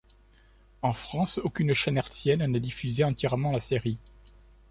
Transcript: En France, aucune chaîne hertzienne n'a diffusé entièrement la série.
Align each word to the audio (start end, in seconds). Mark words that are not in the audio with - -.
En 0.81 0.93
France, 0.93 1.39
aucune 1.43 1.75
chaîne 1.75 1.95
hertzienne 1.95 2.47
n'a 2.47 2.57
diffusé 2.57 3.03
entièrement 3.03 3.51
la 3.51 3.59
série. 3.59 3.99